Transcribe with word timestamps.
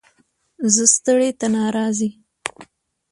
ـ 0.37 0.73
زه 0.73 0.83
ستړى 0.95 1.29
ته 1.39 1.47
ناراضي. 1.57 2.09